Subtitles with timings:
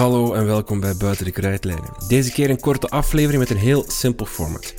[0.00, 1.90] Hallo en welkom bij Buiten de Krijtlijnen.
[2.08, 4.74] Deze keer een korte aflevering met een heel simpel format.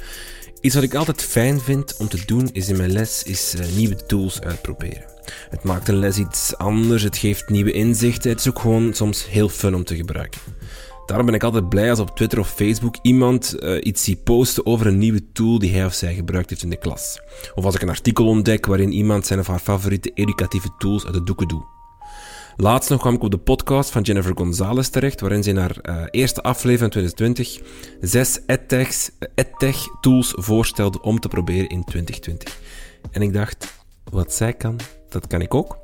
[0.62, 3.76] Iets wat ik altijd fijn vind om te doen is in mijn les is uh,
[3.76, 5.06] nieuwe tools uitproberen.
[5.50, 9.30] Het maakt een les iets anders, het geeft nieuwe inzichten, het is ook gewoon soms
[9.30, 10.42] heel fun om te gebruiken.
[11.06, 14.66] Daarom ben ik altijd blij als op Twitter of Facebook iemand uh, iets ziet posten
[14.66, 17.22] over een nieuwe tool die hij of zij gebruikt heeft in de klas.
[17.56, 21.14] Of als ik een artikel ontdek waarin iemand zijn of haar favoriete educatieve tools uit
[21.14, 21.81] de doeken doet.
[22.56, 25.78] Laatst nog kwam ik op de podcast van Jennifer Gonzalez terecht, waarin ze in haar
[25.84, 27.62] uh, eerste aflevering van 2020
[28.02, 28.40] zes
[29.36, 32.60] edtech-tools voorstelde om te proberen in 2020.
[33.12, 34.80] En ik dacht, wat zij kan,
[35.10, 35.78] dat kan ik ook.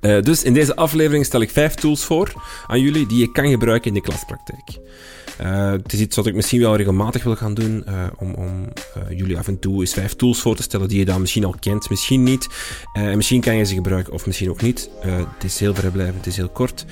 [0.00, 2.32] Uh, dus in deze aflevering stel ik vijf tools voor
[2.66, 4.78] aan jullie die je kan gebruiken in de klaspraktijk.
[5.42, 8.68] Uh, het is iets wat ik misschien wel regelmatig wil gaan doen, uh, om, om
[8.96, 11.44] uh, jullie af en toe eens vijf tools voor te stellen die je dan misschien
[11.44, 12.48] al kent, misschien niet.
[12.92, 14.90] en misschien kan je ze gebruiken of misschien ook niet.
[15.00, 16.84] het is heel vrijblijvend, het is heel kort.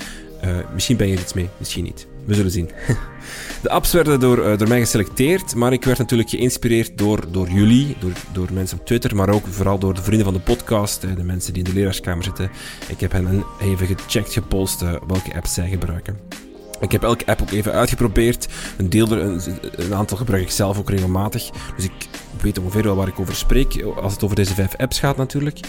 [0.73, 2.07] misschien ben je er iets mee, misschien niet.
[2.25, 2.71] We zullen zien.
[3.63, 7.97] De apps werden door, door mij geselecteerd, maar ik werd natuurlijk geïnspireerd door, door jullie,
[8.01, 11.25] door, door mensen op Twitter, maar ook vooral door de vrienden van de podcast, de
[11.25, 12.51] mensen die in de leraarskamer zitten.
[12.89, 16.48] Ik heb hen even gecheckt, gepolst welke apps zij gebruiken.
[16.81, 18.49] Ik heb elke app ook even uitgeprobeerd.
[18.77, 21.51] Een deel er, een, aantal gebruik ik zelf ook regelmatig.
[21.77, 22.09] Dus ik
[22.41, 23.83] weet ongeveer wel waar ik over spreek.
[23.83, 25.61] Als het over deze vijf apps gaat natuurlijk.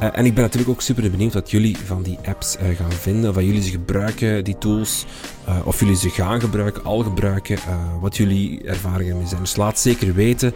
[0.00, 2.92] Uh, en ik ben natuurlijk ook super benieuwd wat jullie van die apps uh, gaan
[2.92, 3.30] vinden.
[3.30, 5.04] Of jullie ze gebruiken, die tools.
[5.48, 7.58] Uh, of jullie ze gaan gebruiken, al gebruiken.
[8.00, 9.40] wat jullie ervaringen ermee zijn.
[9.40, 10.54] Dus laat zeker weten.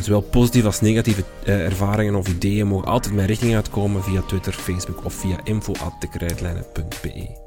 [0.00, 5.04] zowel positieve als negatieve ervaringen of ideeën mogen altijd mijn richting uitkomen via Twitter, Facebook
[5.04, 7.40] of via info.dekrijtlijnen.be.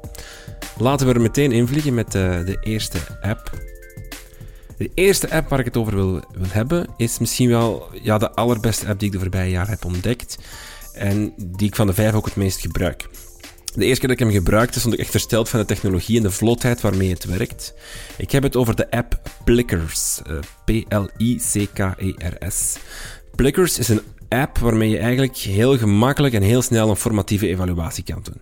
[0.78, 3.50] Laten we er meteen invliegen met de, de eerste app.
[4.76, 8.86] De eerste app waar ik het over wil, hebben, is misschien wel ja, de allerbeste
[8.86, 10.38] app die ik de voorbije jaren heb ontdekt.
[10.92, 13.08] En die ik van de vijf ook het meest gebruik.
[13.74, 16.22] De eerste keer dat ik hem gebruikte, stond ik echt versteld van de technologie en
[16.22, 17.74] de vlotheid waarmee het werkt.
[18.16, 20.20] Ik heb het over de app Plickers.
[20.26, 21.96] Uh, P-L-I-C-K-E-R-S.
[23.34, 28.04] Plickers is een app waarmee je eigenlijk heel gemakkelijk en heel snel een formatieve evaluatie
[28.04, 28.40] kan doen.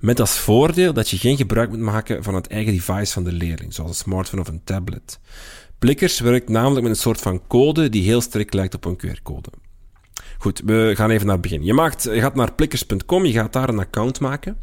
[0.00, 3.32] Met als voordeel dat je geen gebruik moet maken van het eigen device van de
[3.32, 5.18] leerling, zoals een smartphone of een tablet.
[5.78, 9.48] Plickers werkt namelijk met een soort van code die heel strikt lijkt op een QR-code.
[10.38, 11.64] Goed, we gaan even naar het begin.
[11.64, 14.58] Je, maakt, je gaat naar plickers.com, je gaat daar een account maken.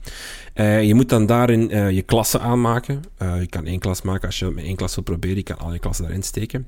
[0.56, 3.02] Uh, je moet dan daarin uh, je klassen aanmaken.
[3.22, 5.38] Uh, je kan één klas maken als je met één klas wil proberen.
[5.38, 6.68] Je kan al je klassen daarin steken.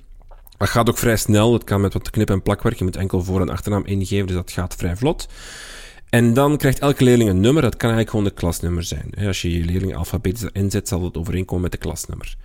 [0.57, 1.53] Dat gaat ook vrij snel.
[1.53, 2.77] Het kan met wat knip- en plakwerk.
[2.77, 5.27] Je moet enkel voor- en achternaam ingeven, dus dat gaat vrij vlot.
[6.09, 7.61] En dan krijgt elke leerling een nummer.
[7.61, 9.13] Dat kan eigenlijk gewoon de klasnummer zijn.
[9.27, 12.35] Als je je leerling alfabetisch inzet, zal het overeenkomen met de klasnummer.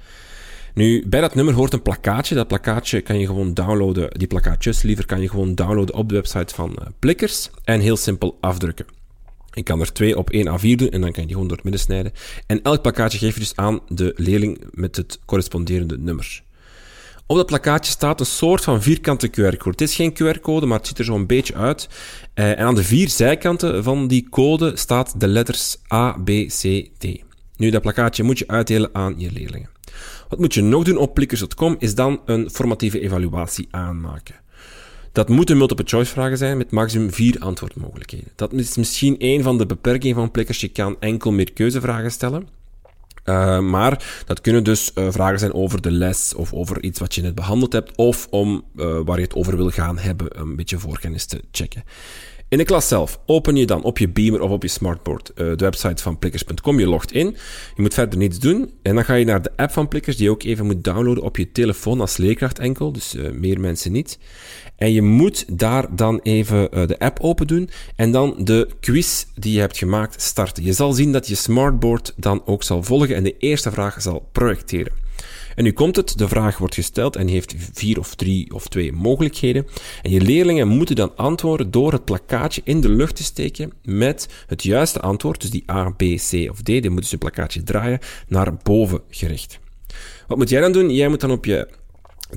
[0.74, 2.34] Nu, bij dat nummer hoort een plakkaatje.
[2.34, 4.10] Dat plakkaatje kan je gewoon downloaden.
[4.18, 7.50] Die plakkaatjes liever kan je gewoon downloaden op de website van uh, Plikkers.
[7.64, 8.86] En heel simpel afdrukken.
[9.50, 11.56] Je kan er twee op één A4 doen en dan kan je die gewoon door
[11.56, 12.12] het midden snijden.
[12.46, 16.42] En elk plakkaatje geef je dus aan de leerling met het corresponderende nummer.
[17.30, 19.70] Op dat plakkaatje staat een soort van vierkante QR-code.
[19.70, 21.88] Het is geen QR-code, maar het ziet er zo een beetje uit.
[22.34, 26.88] Uh, en aan de vier zijkanten van die code staat de letters A, B, C,
[26.98, 27.06] D.
[27.56, 29.70] Nu, dat plakkaatje moet je uitdelen aan je leerlingen.
[30.28, 34.34] Wat moet je nog doen op plikkers.com is dan een formatieve evaluatie aanmaken.
[35.12, 38.32] Dat moeten multiple choice vragen zijn met maximum vier antwoordmogelijkheden.
[38.36, 40.60] Dat is misschien een van de beperkingen van plikkers.
[40.60, 42.59] Je kan enkel meer keuzevragen stellen.
[43.24, 47.14] Uh, maar dat kunnen dus uh, vragen zijn over de les of over iets wat
[47.14, 50.56] je net behandeld hebt of om uh, waar je het over wil gaan hebben, een
[50.56, 51.84] beetje voorkennis te checken.
[52.50, 55.54] In de klas zelf open je dan op je beamer of op je smartboard de
[55.56, 56.78] website van plikkers.com.
[56.78, 57.26] Je logt in.
[57.76, 58.72] Je moet verder niets doen.
[58.82, 61.22] En dan ga je naar de app van Plikkers, die je ook even moet downloaden
[61.22, 62.92] op je telefoon als leerkracht enkel.
[62.92, 64.18] Dus meer mensen niet.
[64.76, 69.24] En je moet daar dan even uh, de app open doen en dan de quiz
[69.34, 70.64] die je hebt gemaakt starten.
[70.64, 74.28] Je zal zien dat je smartboard dan ook zal volgen en de eerste vraag zal
[74.32, 74.92] projecteren.
[75.54, 78.92] En nu komt het, de vraag wordt gesteld en heeft vier of drie of twee
[78.92, 79.66] mogelijkheden.
[80.02, 84.28] En je leerlingen moeten dan antwoorden door het plakkaatje in de lucht te steken met
[84.46, 86.64] het juiste antwoord, dus die A, B, C of D.
[86.64, 87.98] Die moeten ze plakkaatje draaien
[88.28, 89.58] naar boven gericht.
[90.26, 90.90] Wat moet jij dan doen?
[90.90, 91.68] Jij moet dan op je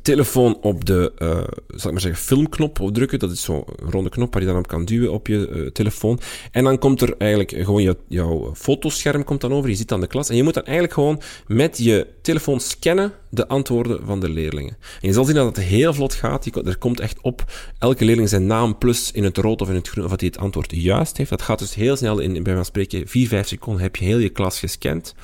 [0.01, 1.29] telefoon op de, uh,
[1.67, 3.19] zal ik maar zeggen, filmknop drukken.
[3.19, 6.19] Dat is zo'n ronde knop waar je dan op kan duwen op je uh, telefoon.
[6.51, 9.69] En dan komt er eigenlijk gewoon jou, jouw fotoscherm komt dan over.
[9.69, 10.29] Je zit aan de klas.
[10.29, 14.77] En je moet dan eigenlijk gewoon met je telefoon scannen de antwoorden van de leerlingen.
[15.01, 16.45] En je zal zien dat het heel vlot gaat.
[16.45, 17.43] Er komt echt op
[17.79, 20.29] elke leerling zijn naam plus in het rood of in het groen of dat hij
[20.33, 21.29] het antwoord juist heeft.
[21.29, 24.17] Dat gaat dus heel snel in, bij van spreken, 4, 5 seconden heb je heel
[24.17, 25.15] je klas gescand.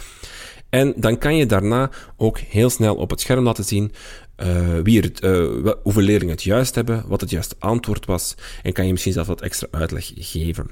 [0.69, 3.91] En dan kan je daarna ook heel snel op het scherm laten zien
[4.43, 8.73] uh, wie het, uh, hoeveel leerlingen het juist hebben, wat het juiste antwoord was, en
[8.73, 10.69] kan je misschien zelf wat extra uitleg geven.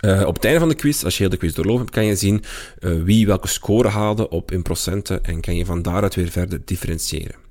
[0.00, 2.04] Uh, op het einde van de quiz, als je heel de quiz doorlopen hebt, kan
[2.04, 2.44] je zien
[3.04, 7.47] wie welke score haalde op in procenten en kan je van daaruit weer verder differentiëren.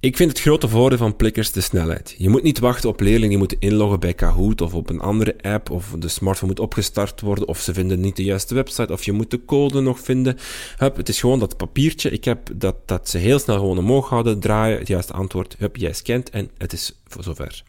[0.00, 2.14] Ik vind het grote voordeel van Plickers de snelheid.
[2.18, 5.36] Je moet niet wachten op leerlingen die moeten inloggen bij Kahoot of op een andere
[5.42, 9.04] app, of de smartphone moet opgestart worden, of ze vinden niet de juiste website, of
[9.04, 10.36] je moet de code nog vinden.
[10.76, 12.10] Hup, het is gewoon dat papiertje.
[12.10, 15.76] Ik heb dat, dat ze heel snel gewoon omhoog houden, draaien, het juiste antwoord, hup,
[15.76, 17.62] jij scant en het is voor zover.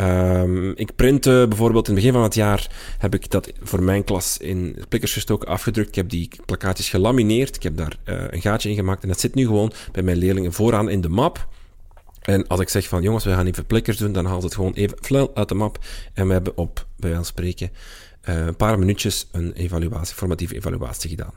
[0.00, 4.04] Um, ik printte bijvoorbeeld in het begin van het jaar heb ik dat voor mijn
[4.04, 5.88] klas in plikkers gestoken, afgedrukt.
[5.88, 7.56] Ik heb die plakkaatjes gelamineerd.
[7.56, 10.16] Ik heb daar uh, een gaatje in gemaakt en dat zit nu gewoon bij mijn
[10.16, 11.48] leerlingen vooraan in de map.
[12.22, 14.72] En als ik zeg van jongens, we gaan even plikkers doen, dan haalt het gewoon
[14.72, 15.78] even flel uit de map.
[16.12, 17.70] En we hebben op, bij wijze spreken,
[18.28, 21.34] uh, een paar minuutjes een evaluatie, formatieve evaluatie gedaan.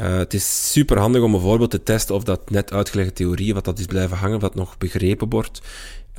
[0.00, 3.64] Uh, het is super handig om bijvoorbeeld te testen of dat net uitgelegde theorie, wat
[3.64, 5.60] dat is blijven hangen, dat nog begrepen wordt.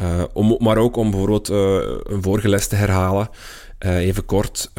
[0.02, 1.58] Uh, om, maar ook om bijvoorbeeld uh,
[2.04, 3.30] een vorige les te herhalen.
[3.86, 4.72] Uh, even kort,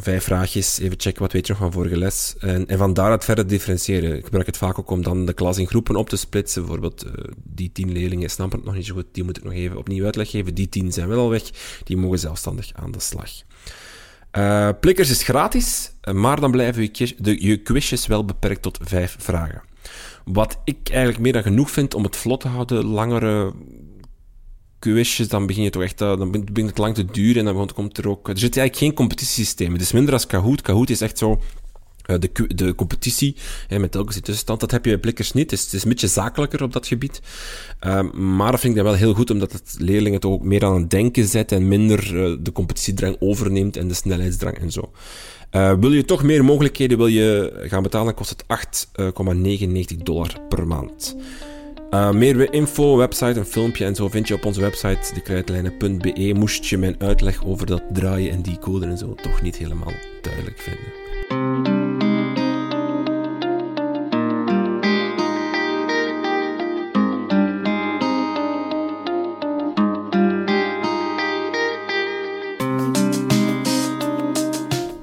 [0.00, 2.34] vijf vraagjes, even checken wat weet je nog van vorige les.
[2.38, 4.16] En, en van daaruit verder differentiëren.
[4.16, 6.62] Ik gebruik het vaak ook om dan de klas in groepen op te splitsen.
[6.62, 7.04] Bijvoorbeeld,
[7.44, 10.04] die tien leerlingen snappen het nog niet zo goed, die moet ik nog even opnieuw
[10.04, 10.54] uitleg geven.
[10.54, 11.42] Die tien zijn wel al weg,
[11.84, 13.30] die mogen zelfstandig aan de slag.
[14.80, 17.14] Plikkers is gratis, maar dan blijven je,
[17.46, 19.62] je quizjes wel beperkt tot vijf vragen.
[20.24, 23.52] Wat ik eigenlijk meer dan genoeg vind om het vlot te houden, langere
[25.28, 27.98] dan begin je toch echt, uh, dan begint het lang te duren en dan komt
[27.98, 28.28] er ook...
[28.28, 29.72] Er zit eigenlijk geen competitiesysteem.
[29.72, 30.62] Het is minder als Kahoot.
[30.62, 31.40] Kahoot is echt zo...
[32.10, 33.36] Uh, de, de competitie
[33.68, 35.50] hè, met elke tussenstand, dat heb je bij Blikkers niet.
[35.50, 37.20] Het is, het is een beetje zakelijker op dat gebied.
[37.86, 40.64] Uh, maar dat vind ik dan wel heel goed, omdat het leerlingen toch ook meer
[40.64, 44.92] aan het denken zet en minder uh, de competitiedrang overneemt en de snelheidsdrang en zo.
[45.50, 48.44] wil je toch meer mogelijkheden wil je gaan betalen, kost het
[49.96, 51.16] 8,99 dollar per maand.
[51.94, 56.32] Uh, meer info, website, een filmpje en zo vind je op onze website, dekruidlijnen.be.
[56.36, 59.92] Moest je mijn uitleg over dat draaien en die code en zo toch niet helemaal
[60.20, 61.83] duidelijk vinden.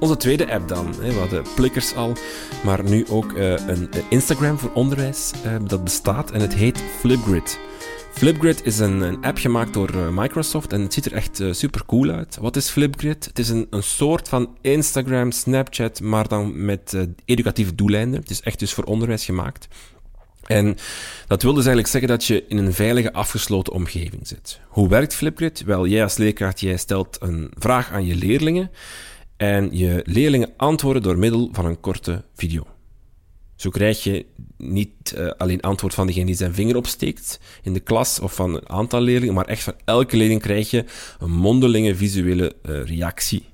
[0.02, 0.94] Onze tweede app dan.
[0.94, 2.12] We hadden Plickers al,
[2.64, 7.58] maar nu ook uh, een Instagram voor onderwijs uh, dat bestaat en het heet Flipgrid.
[8.12, 12.10] Flipgrid is een, app gemaakt door uh, Microsoft en het ziet er echt super cool
[12.10, 12.38] uit.
[12.40, 13.24] Wat is Flipgrid?
[13.24, 18.20] Het is een, een soort van Instagram, Snapchat, maar dan met educatieve doeleinden.
[18.20, 19.68] Het is echt dus voor onderwijs gemaakt.
[20.46, 20.76] En
[21.26, 24.60] dat wil dus eigenlijk zeggen dat je in een veilige, afgesloten omgeving zit.
[24.68, 25.64] Hoe werkt Flipgrid?
[25.64, 28.70] Wel, jij als leerkracht, jij stelt een vraag aan je leerlingen
[29.42, 32.66] en je leerlingen antwoorden door middel van een korte video.
[33.56, 37.80] Zo krijg je niet uh, alleen antwoord van degene die zijn vinger opsteekt in de
[37.80, 40.84] klas of van een aantal leerlingen, maar echt van elke leerling krijg je
[41.18, 43.44] een mondelinge visuele uh, reactie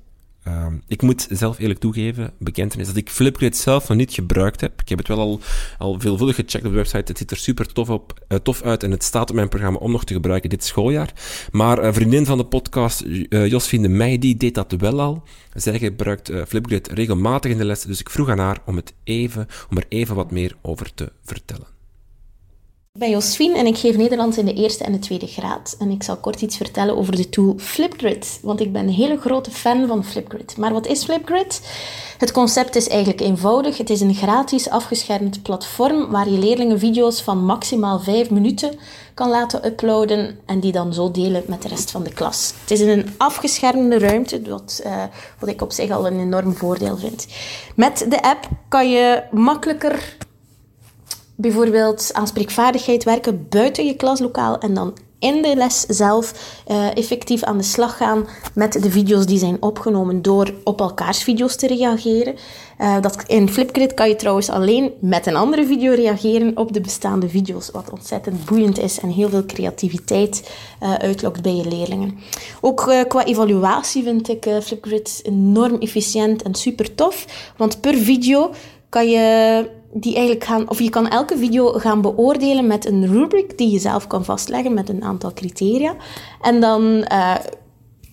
[0.49, 4.81] Ehm, ik moet zelf eerlijk toegeven, bekentenis, dat ik Flipgrid zelf nog niet gebruikt heb.
[4.81, 5.41] Ik heb het wel al,
[5.79, 7.05] al veelvuldig gecheckt op de website.
[7.05, 9.79] Het ziet er super tof, op, uh, tof uit en het staat op mijn programma
[9.79, 11.13] om nog te gebruiken dit schooljaar.
[11.51, 15.23] Maar een vriendin van de podcast, uh, de die deed dat wel al.
[15.55, 18.95] Zij gebruikt uh, Flipgrid regelmatig in de les, dus ik vroeg aan haar om, het
[19.05, 21.78] even, om er even wat meer over te vertellen.
[22.99, 25.77] Ik ben Josfien en ik geef Nederlands in de eerste en de tweede graad.
[25.79, 29.19] En ik zal kort iets vertellen over de tool Flipgrid, want ik ben een hele
[29.19, 30.57] grote fan van Flipgrid.
[30.57, 31.61] Maar wat is Flipgrid?
[32.19, 33.79] Het concept is eigenlijk eenvoudig.
[33.79, 38.79] Het is een gratis afgeschermd platform waar je leerlingen video's van maximaal 5 minuten
[39.15, 42.53] kan laten uploaden en die dan zo delen met de rest van de klas.
[42.61, 45.03] Het is in een afgeschermde ruimte, wat, uh,
[45.39, 47.27] wat ik op zich al een enorm voordeel vind.
[47.75, 50.17] Met de app kan je makkelijker
[51.41, 56.33] bijvoorbeeld aan spreekvaardigheid werken buiten je klaslokaal en dan in de les zelf
[56.69, 61.23] uh, effectief aan de slag gaan met de video's die zijn opgenomen door op elkaars
[61.23, 62.35] video's te reageren.
[62.81, 66.81] Uh, dat, in Flipgrid kan je trouwens alleen met een andere video reageren op de
[66.81, 70.51] bestaande video's, wat ontzettend boeiend is en heel veel creativiteit
[70.83, 72.19] uh, uitlokt bij je leerlingen.
[72.61, 77.27] Ook qua evaluatie vind ik Flipgrid enorm efficiënt en super tof,
[77.57, 78.51] want per video
[78.89, 83.59] kan je die eigenlijk gaan, of je kan elke video gaan beoordelen met een rubric
[83.59, 85.97] die je zelf kan vastleggen met een aantal criteria.
[86.41, 87.35] En dan uh,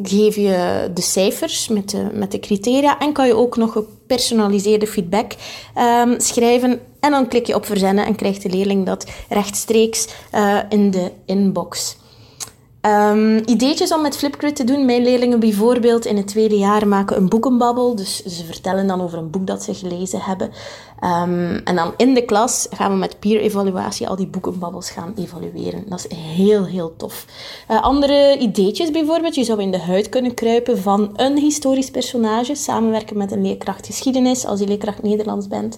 [0.03, 4.87] geef je de cijfers met de, met de criteria en kan je ook nog gepersonaliseerde
[4.87, 5.33] feedback
[5.77, 6.79] um, schrijven.
[6.99, 11.11] En dan klik je op verzenden en krijgt de leerling dat rechtstreeks uh, in de
[11.25, 11.97] inbox.
[12.85, 14.85] Um, ideetjes om met Flipgrid te doen.
[14.85, 17.95] Mijn leerlingen bijvoorbeeld in het tweede jaar maken een boekenbabbel.
[17.95, 20.51] Dus ze vertellen dan over een boek dat ze gelezen hebben.
[21.03, 25.83] Um, en dan in de klas gaan we met peer-evaluatie al die boekenbabbels gaan evalueren.
[25.89, 27.25] Dat is heel, heel tof.
[27.71, 29.35] Uh, andere ideetjes bijvoorbeeld.
[29.35, 32.55] Je zou in de huid kunnen kruipen van een historisch personage.
[32.55, 35.77] Samenwerken met een leerkracht geschiedenis, als je leerkracht Nederlands bent.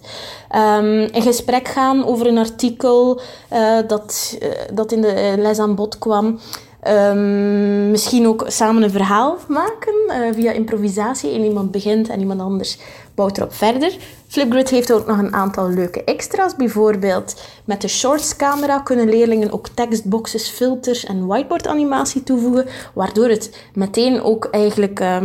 [0.56, 3.22] Um, in gesprek gaan over een artikel
[3.54, 6.40] uh, dat, uh, dat in de les aan bod kwam.
[6.88, 11.31] Um, misschien ook samen een verhaal maken uh, via improvisatie.
[11.31, 12.77] En iemand begint en iemand anders
[13.15, 13.98] bouwt erop verder.
[14.27, 16.55] Flipgrid heeft ook nog een aantal leuke extra's.
[16.55, 22.65] Bijvoorbeeld met de Shorts camera kunnen leerlingen ook tekstboxes, filters en whiteboard animatie toevoegen.
[22.93, 25.00] Waardoor het meteen ook eigenlijk...
[25.00, 25.24] Uh,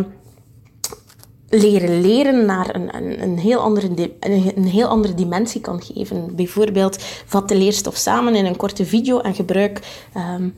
[1.49, 4.13] leren leren naar een, een, een, heel andere,
[4.55, 6.35] een heel andere dimensie kan geven.
[6.37, 9.81] Bijvoorbeeld vat de leerstof samen in een korte video en gebruik
[10.17, 10.55] um,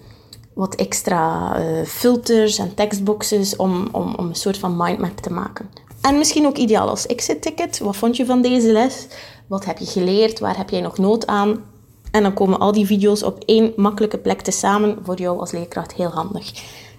[0.55, 5.71] wat extra uh, filters en tekstboxes om, om, om een soort van mindmap te maken.
[6.01, 7.79] En misschien ook ideaal als exit-ticket.
[7.79, 9.07] Wat vond je van deze les?
[9.47, 10.39] Wat heb je geleerd?
[10.39, 11.65] Waar heb jij nog nood aan?
[12.11, 14.99] En dan komen al die video's op één makkelijke plek te samen.
[15.03, 16.53] Voor jou als leerkracht heel handig.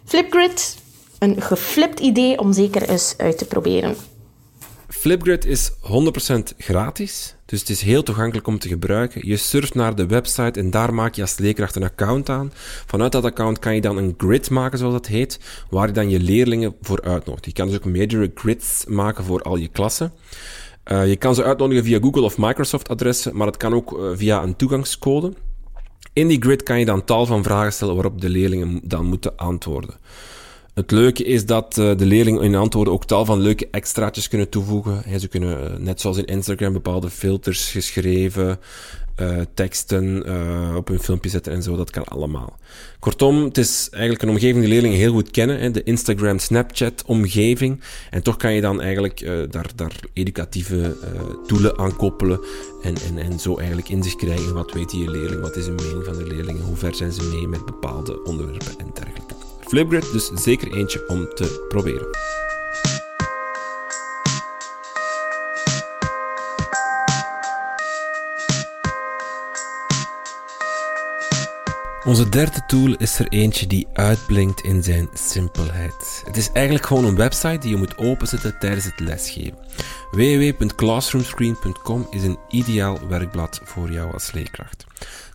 [0.05, 0.77] Flipgrid,
[1.19, 3.95] een geflipt idee om zeker eens uit te proberen.
[4.99, 5.75] Flipgrid is 100%
[6.57, 9.27] gratis, dus het is heel toegankelijk om te gebruiken.
[9.27, 12.51] Je surft naar de website en daar maak je als leerkracht een account aan.
[12.85, 16.09] Vanuit dat account kan je dan een grid maken, zoals dat heet, waar je dan
[16.09, 17.45] je leerlingen voor uitnodigt.
[17.45, 20.13] Je kan dus ook meerdere grids maken voor al je klassen.
[20.91, 24.09] Uh, je kan ze uitnodigen via Google of Microsoft adressen, maar het kan ook uh,
[24.13, 25.33] via een toegangscode.
[26.13, 29.37] In die grid kan je dan tal van vragen stellen waarop de leerlingen dan moeten
[29.37, 29.95] antwoorden.
[30.75, 34.49] Het leuke is dat uh, de leerlingen in antwoorden ook tal van leuke extraatjes kunnen
[34.49, 35.19] toevoegen.
[35.19, 38.59] Ze kunnen, uh, net zoals in Instagram, bepaalde filters geschreven,
[39.21, 40.25] uh, teksten
[40.77, 41.75] op hun filmpje zetten en zo.
[41.75, 42.57] Dat kan allemaal.
[42.99, 45.73] Kortom, het is eigenlijk een omgeving die leerlingen heel goed kennen.
[45.73, 47.81] De Instagram, Snapchat omgeving.
[48.09, 50.95] En toch kan je dan eigenlijk daar, daar educatieve
[51.47, 52.39] doelen aan koppelen.
[52.81, 54.53] En, en, en zo eigenlijk inzicht krijgen.
[54.53, 55.41] Wat weet je leerling?
[55.41, 56.63] Wat is de mening van de leerlingen?
[56.63, 59.04] Hoe ver zijn ze mee met bepaalde onderwerpen en dergelijke.
[59.67, 62.07] Flipgrid dus zeker eentje om te proberen.
[72.05, 76.23] Onze derde tool is er eentje die uitblinkt in zijn simpelheid.
[76.25, 79.57] Het is eigenlijk gewoon een website die je moet openzetten tijdens het lesgeven.
[80.11, 84.85] www.classroomscreen.com is een ideaal werkblad voor jou als leerkracht.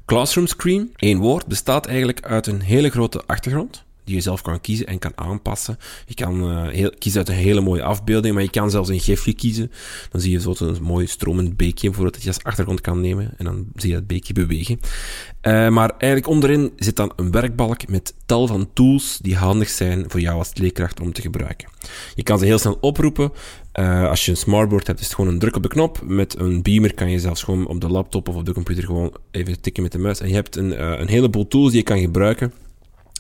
[0.07, 4.61] Classroom Screen, één woord, bestaat eigenlijk uit een hele grote achtergrond, die je zelf kan
[4.61, 5.79] kiezen en kan aanpassen.
[6.07, 9.01] Je kan uh, heel, kiezen uit een hele mooie afbeelding, maar je kan zelfs een
[9.01, 9.71] gifje kiezen.
[10.11, 13.35] Dan zie je zo een mooi stromend beekje bijvoorbeeld dat je als achtergrond kan nemen
[13.37, 14.81] en dan zie je dat beekje bewegen.
[15.43, 20.05] Uh, maar eigenlijk onderin zit dan een werkbalk met tal van tools die handig zijn
[20.09, 21.69] voor jou als leerkracht om te gebruiken.
[22.15, 23.33] Je kan ze heel snel oproepen.
[23.79, 26.01] Uh, als je een smartboard hebt, is het gewoon een druk op de knop.
[26.05, 29.17] Met een beamer kan je zelfs gewoon op de laptop of op de computer gewoon
[29.31, 30.21] even tikken met de muis.
[30.21, 32.53] En je hebt een, een heleboel tools die je kan gebruiken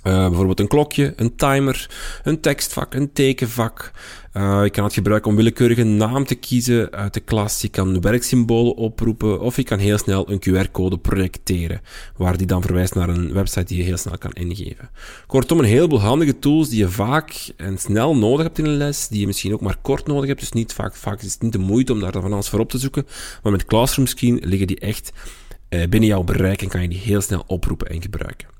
[0.04, 1.90] uh, bijvoorbeeld een klokje, een timer,
[2.22, 3.90] een tekstvak, een tekenvak.
[4.32, 7.60] Je kan het gebruiken om willekeurige naam te kiezen uit de klas.
[7.60, 11.80] Je kan werksymbolen oproepen of je kan heel snel een QR-code projecteren,
[12.16, 14.90] waar die dan verwijst naar een website die je heel snel kan ingeven.
[15.26, 19.08] Kortom, een heleboel handige tools die je vaak en snel nodig hebt in een les,
[19.08, 20.40] die je misschien ook maar kort nodig hebt.
[20.40, 22.70] Dus niet vaak, vaak is het niet de moeite om daar van alles voor op
[22.70, 23.06] te zoeken.
[23.42, 25.12] Maar met Classroom Screen liggen die echt
[25.70, 28.59] uh, binnen jouw bereik en kan je die heel snel oproepen en gebruiken.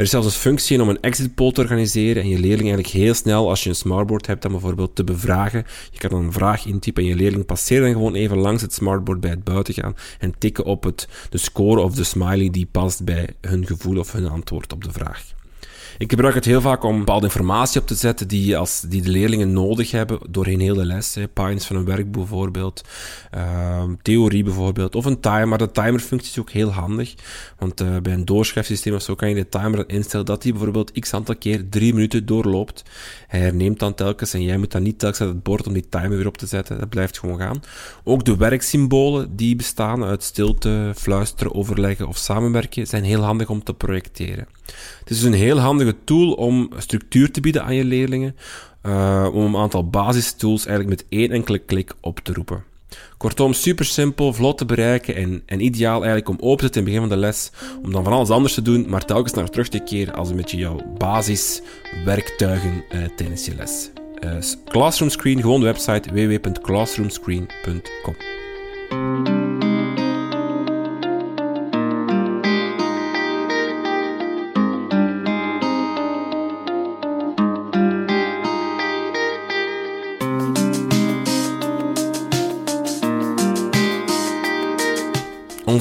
[0.00, 2.88] Er is zelfs een functie om een exit poll te organiseren en je leerling eigenlijk
[2.88, 5.64] heel snel, als je een smartboard hebt, dan bijvoorbeeld te bevragen.
[5.90, 8.72] Je kan dan een vraag intypen en je leerling passeert dan gewoon even langs het
[8.72, 12.68] smartboard bij het buiten gaan en tikken op het, de score of de smiley die
[12.70, 15.39] past bij hun gevoel of hun antwoord op de vraag.
[16.00, 19.10] Ik gebruik het heel vaak om bepaalde informatie op te zetten die, als, die de
[19.10, 21.14] leerlingen nodig hebben doorheen heel de les.
[21.14, 21.28] Hè.
[21.28, 22.84] Pines van een werk bijvoorbeeld,
[23.34, 25.58] uh, theorie bijvoorbeeld, of een timer.
[25.58, 27.14] De timerfunctie is ook heel handig,
[27.58, 31.00] want uh, bij een doorschrijfsysteem of zo kan je de timer instellen dat die bijvoorbeeld
[31.00, 32.82] x aantal keer drie minuten doorloopt.
[33.26, 35.88] Hij herneemt dan telkens en jij moet dan niet telkens uit het bord om die
[35.88, 36.78] timer weer op te zetten.
[36.78, 37.62] Dat blijft gewoon gaan.
[38.04, 43.62] Ook de werksymbolen die bestaan uit stilte, fluisteren, overleggen of samenwerken zijn heel handig om
[43.62, 44.46] te projecteren.
[44.98, 48.36] Het is dus een heel handige tool om structuur te bieden aan je leerlingen,
[48.86, 52.64] uh, om een aantal basistools eigenlijk met één enkele klik op te roepen.
[53.16, 56.86] Kortom, super simpel, vlot te bereiken en, en ideaal eigenlijk om open te zetten in
[56.86, 57.50] het begin van de les,
[57.82, 60.36] om dan van alles anders te doen, maar telkens naar terug te keren als een
[60.36, 63.90] beetje jouw basiswerktuigen uh, tijdens je les.
[64.24, 68.39] Uh, Classroom Screen, gewoon de website www.classroomscreen.com.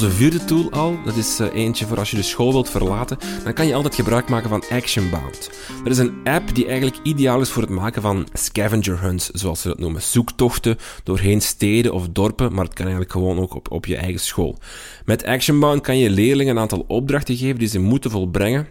[0.03, 3.17] onze vierde tool al, dat is uh, eentje voor als je de school wilt verlaten,
[3.43, 5.49] dan kan je altijd gebruik maken van Actionbound.
[5.83, 9.61] Dat is een app die eigenlijk ideaal is voor het maken van scavenger hunts, zoals
[9.61, 10.01] ze dat noemen.
[10.01, 14.19] Zoektochten doorheen steden of dorpen, maar het kan eigenlijk gewoon ook op, op je eigen
[14.19, 14.57] school.
[15.05, 18.67] Met Actionbound kan je leerlingen een aantal opdrachten geven die ze moeten volbrengen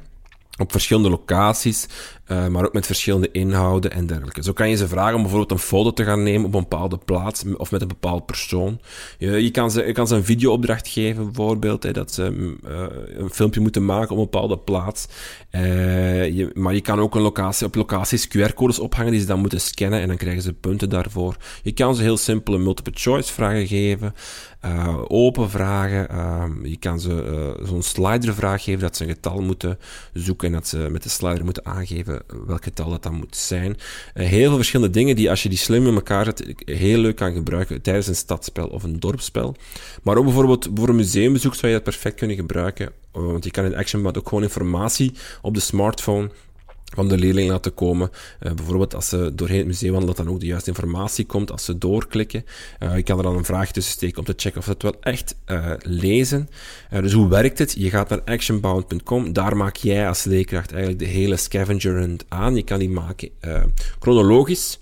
[0.58, 1.86] op verschillende locaties,
[2.28, 4.42] uh, maar ook met verschillende inhouden en dergelijke.
[4.42, 6.98] Zo kan je ze vragen om bijvoorbeeld een foto te gaan nemen op een bepaalde
[6.98, 8.80] plaats of met een bepaald persoon.
[9.18, 12.86] Je, je, kan, ze, je kan ze een videoopdracht geven, bijvoorbeeld, hè, dat ze uh,
[13.18, 15.06] een filmpje moeten maken op een bepaalde plaats.
[15.50, 19.40] Uh, je, maar je kan ook een locatie, op locaties QR-codes ophangen die ze dan
[19.40, 21.36] moeten scannen en dan krijgen ze punten daarvoor.
[21.62, 24.14] Je kan ze heel simpele multiple-choice vragen geven,
[25.08, 26.08] open vragen.
[26.62, 29.78] je kan ze zo'n slider-vraag geven dat ze een getal moeten
[30.12, 33.76] zoeken en dat ze met de slider moeten aangeven welk getal dat dan moet zijn.
[34.14, 37.16] Uh, heel veel verschillende dingen die, als je die slim in elkaar zet, heel leuk
[37.16, 39.56] kan gebruiken tijdens een stadspel of een dorpspel.
[40.02, 43.50] Maar ook bijvoorbeeld voor een museumbezoek zou je dat perfect kunnen gebruiken, uh, want je
[43.50, 46.30] kan in Actionbot ook gewoon informatie op de smartphone
[46.94, 48.10] van de leerling laten komen.
[48.42, 51.50] Uh, bijvoorbeeld als ze doorheen het museum wandelen, dat dan ook de juiste informatie komt
[51.50, 52.44] als ze doorklikken.
[52.94, 54.96] Je kan er dan een vraag tussen steken om te checken of ze het wel
[55.00, 56.48] echt uh, lezen.
[57.00, 57.74] dus hoe werkt het?
[57.78, 59.32] Je gaat naar actionbound.com.
[59.32, 62.54] Daar maak jij als leerkracht eigenlijk de hele scavenger hunt aan.
[62.54, 63.30] Je kan die maken
[63.98, 64.78] chronologisch.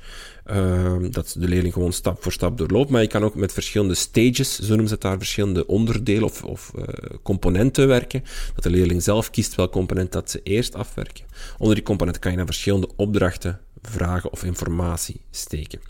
[0.51, 2.91] Uh, dat de leerling gewoon stap voor stap doorloopt.
[2.91, 6.43] Maar je kan ook met verschillende stages, zo noemen ze het daar, verschillende onderdelen of,
[6.43, 6.85] of uh,
[7.23, 8.25] componenten werken.
[8.55, 11.25] Dat de leerling zelf kiest welk component dat ze eerst afwerken.
[11.59, 15.81] Onder die componenten kan je dan verschillende opdrachten, vragen of informatie steken.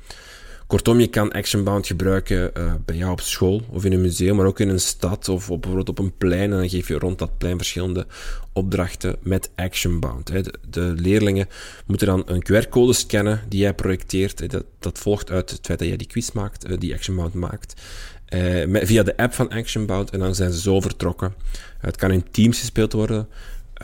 [0.66, 4.46] Kortom, je kan Actionbound gebruiken uh, bij jou op school of in een museum, maar
[4.46, 6.52] ook in een stad of op, bijvoorbeeld op een plein.
[6.52, 8.06] En dan geef je rond dat plein verschillende
[8.52, 10.32] opdrachten met Actionbound.
[10.70, 11.48] De, leerlingen
[11.86, 14.50] moeten dan een QR-code scannen die jij projecteert.
[14.50, 17.82] Dat, dat volgt uit het feit dat jij die quiz maakt, uh, die Actionbound maakt.
[18.72, 21.34] Via de app van Actionbound en dan zijn ze zo vertrokken.
[21.78, 23.28] het kan in teams gespeeld worden.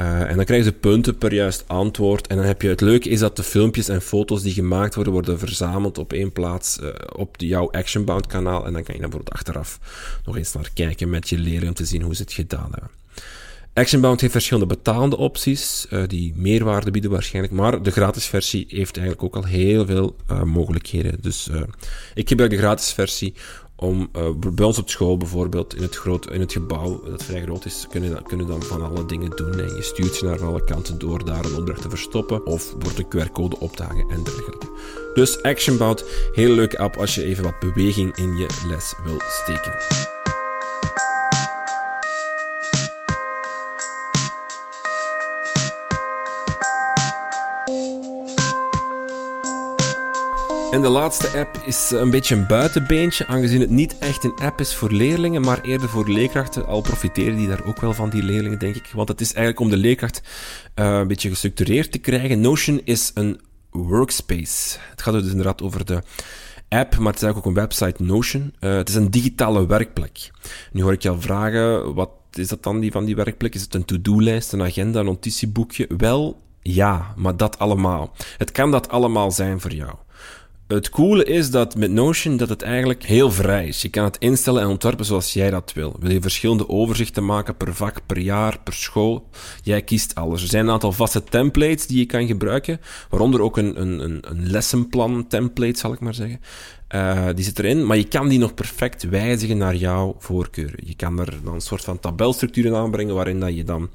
[0.00, 2.26] Uh, en dan krijgen ze punten per juist antwoord.
[2.26, 5.12] En dan heb je het leuke is dat de filmpjes en foto's die gemaakt worden,
[5.12, 8.66] worden verzameld op één plaats uh, op de, jouw Actionbound kanaal.
[8.66, 9.78] En dan kan je dan bijvoorbeeld achteraf
[10.24, 12.90] nog eens naar kijken met je leerling om te zien hoe ze het gedaan hebben.
[13.74, 18.96] Actionbound heeft verschillende betalende opties, uh, die meerwaarde bieden waarschijnlijk, maar de gratis versie heeft
[18.96, 21.16] eigenlijk ook al heel veel mogelijkheden.
[21.20, 21.50] Dus
[22.14, 23.34] ik gebruik de gratis versie
[23.82, 27.42] om uh, bij ons op school bijvoorbeeld in het, groot, in het gebouw dat vrij
[27.42, 29.58] groot is, kunnen, kunnen dan van alle dingen doen.
[29.58, 32.98] En je stuurt ze naar alle kanten door daar een opdracht te verstoppen of wordt
[32.98, 34.66] een QR-code op en dergelijke.
[35.14, 40.21] Dus Actionbound, heel leuke app als je even wat beweging in je les wil steken.
[50.72, 54.60] En de laatste app is een beetje een buitenbeentje, aangezien het niet echt een app
[54.60, 56.66] is voor leerlingen, maar eerder voor leerkrachten.
[56.66, 58.90] Al profiteren die daar ook wel van, die leerlingen, denk ik.
[58.94, 60.22] Want het is eigenlijk om de leerkracht
[60.74, 62.40] uh, een beetje gestructureerd te krijgen.
[62.40, 64.78] Notion is een workspace.
[64.90, 66.02] Het gaat dus inderdaad over de
[66.68, 68.54] app, maar het is eigenlijk ook een website Notion.
[68.60, 70.30] Uh, het is een digitale werkplek.
[70.72, 73.54] Nu hoor ik al vragen, wat is dat dan die van die werkplek?
[73.54, 75.88] Is het een to-do-lijst, een agenda, een notitieboekje?
[75.96, 78.12] Wel, ja, maar dat allemaal.
[78.38, 79.94] Het kan dat allemaal zijn voor jou.
[80.74, 83.82] Het coole is dat met Notion dat het eigenlijk heel vrij is.
[83.82, 85.96] Je kan het instellen en ontwerpen zoals jij dat wil.
[86.00, 89.28] Wil je verschillende overzichten maken per vak, per jaar, per school?
[89.62, 90.42] Jij kiest alles.
[90.42, 92.80] Er zijn een aantal vaste templates die je kan gebruiken,
[93.10, 96.40] waaronder ook een, een, een, lessenplan template, zal ik maar zeggen.
[96.94, 100.74] Uh, die zit erin, maar je kan die nog perfect wijzigen naar jouw voorkeur.
[100.84, 103.90] Je kan er dan een soort van tabelstructuren aanbrengen waarin dat je dan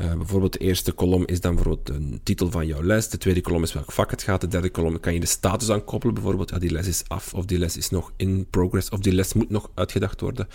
[0.00, 3.40] uh, bijvoorbeeld de eerste kolom is dan bijvoorbeeld een titel van jouw les, de tweede
[3.40, 6.14] kolom is welk vak het gaat, de derde kolom kan je de status aan koppelen,
[6.14, 9.12] bijvoorbeeld ja, die les is af of die les is nog in progress of die
[9.12, 10.46] les moet nog uitgedacht worden.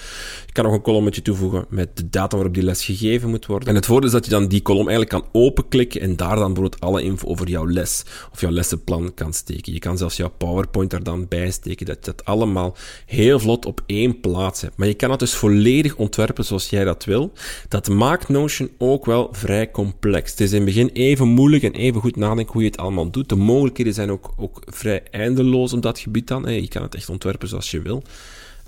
[0.45, 3.69] Je kan nog een kolommetje toevoegen met de data waarop die les gegeven moet worden.
[3.69, 6.53] En het voordeel is dat je dan die kolom eigenlijk kan openklikken en daar dan
[6.53, 9.73] bijvoorbeeld alle info over jouw les of jouw lessenplan kan steken.
[9.73, 13.65] Je kan zelfs jouw PowerPoint er dan bij steken dat je dat allemaal heel vlot
[13.65, 14.78] op één plaats hebt.
[14.78, 17.32] Maar je kan het dus volledig ontwerpen zoals jij dat wil.
[17.67, 20.32] Dat maakt Notion ook wel vrij complex.
[20.32, 23.12] Het is in het begin even moeilijk en even goed nadenken hoe je het allemaal
[23.12, 23.30] doet.
[23.30, 26.54] De mogelijkheden zijn ook, ook vrij eindeloos op dat gebied dan.
[26.54, 28.04] Je kan het echt ontwerpen zoals je wil.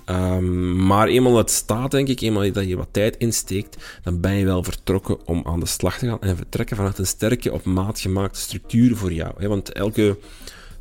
[0.09, 4.33] Um, maar eenmaal het staat, denk ik, eenmaal dat je wat tijd insteekt, dan ben
[4.33, 7.65] je wel vertrokken om aan de slag te gaan en vertrekken vanuit een sterke, op
[7.65, 9.31] maat gemaakte structuur voor jou.
[9.37, 9.47] Hè?
[9.47, 10.17] Want elke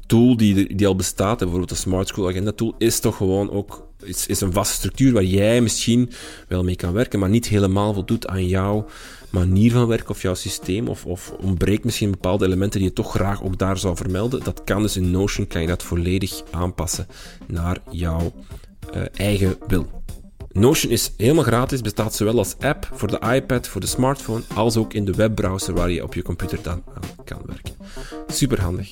[0.06, 3.86] tool die, die al bestaat, bijvoorbeeld de Smart School Agenda tool, is toch gewoon ook
[4.02, 6.10] is, is een vaste structuur waar jij misschien
[6.48, 8.86] wel mee kan werken, maar niet helemaal voldoet aan jouw
[9.30, 13.10] manier van werken of jouw systeem, of, of ontbreekt misschien bepaalde elementen die je toch
[13.10, 14.44] graag ook daar zou vermelden.
[14.44, 17.06] Dat kan dus in Notion, kan je dat volledig aanpassen
[17.46, 18.32] naar jouw
[18.94, 19.86] uh, eigen wil.
[20.52, 24.76] Notion is helemaal gratis, bestaat zowel als app voor de iPad, voor de smartphone, als
[24.76, 27.74] ook in de webbrowser waar je op je computer dan aan kan werken.
[28.26, 28.88] Super handig.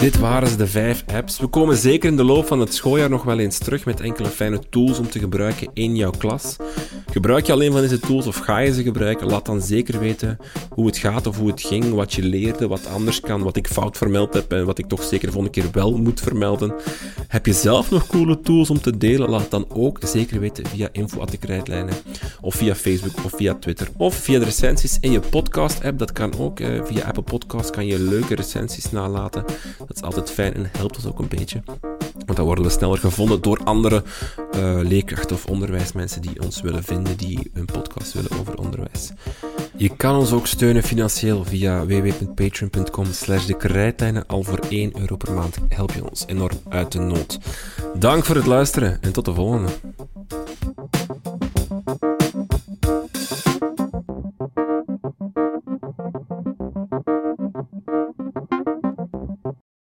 [0.00, 1.38] Dit waren ze, de vijf apps.
[1.38, 4.28] We komen zeker in de loop van het schooljaar nog wel eens terug met enkele
[4.28, 6.56] fijne tools om te gebruiken in jouw klas.
[7.10, 9.26] Gebruik je alleen van deze tools of ga je ze gebruiken?
[9.26, 10.38] Laat dan zeker weten
[10.70, 13.66] hoe het gaat of hoe het ging, wat je leerde, wat anders kan, wat ik
[13.66, 16.74] fout vermeld heb en wat ik toch zeker de volgende keer wel moet vermelden.
[17.30, 19.30] Heb je zelf nog coole tools om te delen?
[19.30, 21.24] Laat het dan ook zeker weten via info
[22.40, 25.98] of via Facebook of via Twitter of via de recensies in je podcast-app.
[25.98, 26.60] Dat kan ook.
[26.60, 29.44] Eh, via Apple Podcast kan je leuke recensies nalaten.
[29.78, 31.62] Dat is altijd fijn en helpt ons ook een beetje.
[32.26, 34.02] Want dan worden we sneller gevonden door andere
[34.56, 39.12] uh, leerkrachten of onderwijsmensen die ons willen vinden, die een podcast willen over onderwijs.
[39.80, 44.26] Je kan ons ook steunen financieel via www.patreon.com slash de.
[44.26, 47.38] Al voor 1 euro per maand help je ons enorm uit de nood.
[47.94, 49.68] Dank voor het luisteren en tot de volgende.